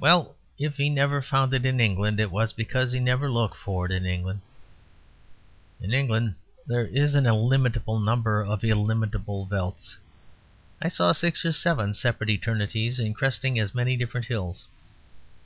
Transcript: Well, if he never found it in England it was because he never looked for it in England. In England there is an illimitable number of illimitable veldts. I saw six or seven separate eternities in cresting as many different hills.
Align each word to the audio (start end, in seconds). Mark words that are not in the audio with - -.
Well, 0.00 0.34
if 0.58 0.76
he 0.76 0.90
never 0.90 1.22
found 1.22 1.54
it 1.54 1.64
in 1.64 1.78
England 1.78 2.18
it 2.18 2.32
was 2.32 2.52
because 2.52 2.90
he 2.90 2.98
never 2.98 3.30
looked 3.30 3.54
for 3.56 3.86
it 3.86 3.92
in 3.92 4.04
England. 4.04 4.40
In 5.80 5.92
England 5.94 6.34
there 6.66 6.84
is 6.86 7.14
an 7.14 7.26
illimitable 7.26 8.00
number 8.00 8.42
of 8.44 8.64
illimitable 8.64 9.46
veldts. 9.46 9.98
I 10.80 10.88
saw 10.88 11.12
six 11.12 11.44
or 11.44 11.52
seven 11.52 11.94
separate 11.94 12.30
eternities 12.30 12.98
in 12.98 13.14
cresting 13.14 13.56
as 13.56 13.72
many 13.72 13.96
different 13.96 14.26
hills. 14.26 14.66